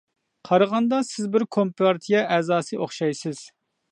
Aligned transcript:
قارىغاندا 0.47 1.01
سىز 1.09 1.27
بىر 1.35 1.45
كومپارتىيە 1.57 2.25
ئەزاسى 2.37 2.79
ئوخشايسىز. 2.83 3.45